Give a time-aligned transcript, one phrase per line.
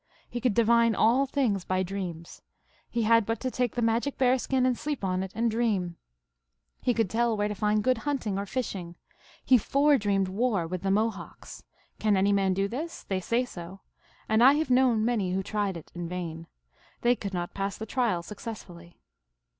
[0.27, 2.41] He could divine all things by dreams.
[2.89, 5.95] He had but to take the magic bear skin and sleep on it, and dream.
[6.81, 8.95] He could tell where to find good hunt ing or fishing.
[9.45, 11.63] He foredreamed war with the Mo hawks.
[11.99, 13.03] Can any man do this?
[13.03, 13.81] They say so,
[14.27, 16.47] and I have known many who tried it in vain.
[17.01, 18.97] They could not pass the trial successfully."